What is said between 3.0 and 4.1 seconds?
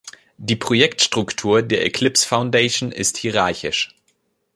hierarchisch.